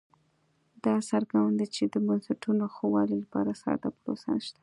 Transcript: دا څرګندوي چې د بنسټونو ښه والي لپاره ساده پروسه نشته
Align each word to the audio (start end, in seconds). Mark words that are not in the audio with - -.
دا 0.83 0.95
څرګندوي 1.09 1.67
چې 1.75 1.83
د 1.93 1.95
بنسټونو 2.07 2.65
ښه 2.73 2.85
والي 2.93 3.15
لپاره 3.23 3.51
ساده 3.63 3.89
پروسه 3.99 4.27
نشته 4.35 4.59